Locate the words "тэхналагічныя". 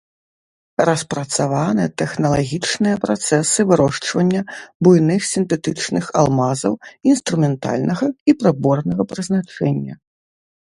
2.01-2.95